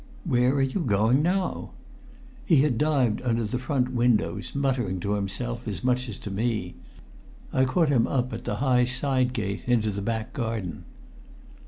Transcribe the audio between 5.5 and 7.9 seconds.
as much as to me. I caught